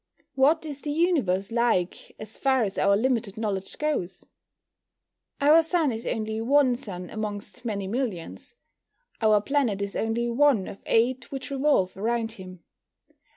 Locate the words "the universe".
0.81-1.51